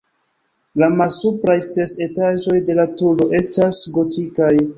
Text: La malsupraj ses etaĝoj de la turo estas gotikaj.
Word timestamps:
La 0.83 0.87
malsupraj 1.01 1.57
ses 1.67 1.93
etaĝoj 2.07 2.57
de 2.71 2.77
la 2.81 2.87
turo 3.03 3.29
estas 3.43 3.85
gotikaj. 4.01 4.53